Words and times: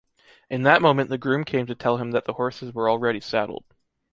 In 0.49 0.63
that 0.63 0.81
moment 0.81 1.11
the 1.11 1.17
groom 1.19 1.43
came 1.43 1.67
to 1.67 1.75
tell 1.75 1.97
him 1.97 2.09
that 2.09 2.25
the 2.25 2.33
horses 2.33 2.73
were 2.73 2.89
already 2.89 3.19
saddled. 3.19 3.65